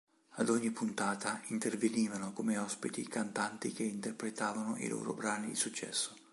Ad 0.37 0.49
ogni 0.49 0.71
puntata 0.71 1.41
intervenivano 1.49 2.33
come 2.33 2.57
ospiti 2.57 3.07
cantanti 3.07 3.71
che 3.71 3.83
interpretavano 3.83 4.75
i 4.77 4.87
loro 4.87 5.13
brani 5.13 5.49
di 5.49 5.55
successo. 5.55 6.15